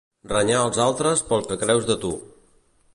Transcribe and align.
Renyar 0.29 0.61
els 0.69 0.79
altres 0.87 1.23
pel 1.29 1.47
que 1.51 1.61
creus 1.67 1.89
de 1.91 2.01
tu. 2.07 2.15